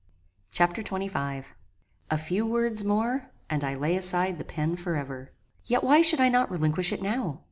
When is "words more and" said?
2.43-3.63